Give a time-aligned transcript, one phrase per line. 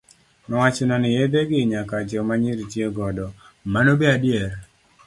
[0.47, 3.25] Nowachnwa ni yedhe gi nyaka joma nyiri tiyo godo,
[3.73, 4.51] mano be adier?